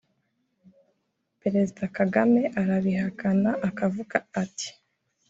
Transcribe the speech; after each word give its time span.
Perezida 1.41 1.83
Kagame 1.97 2.41
arabihakana 2.61 3.51
akavuga 3.67 4.15
ati 4.43 4.69